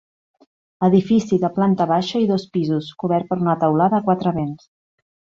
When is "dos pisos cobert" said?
2.31-3.29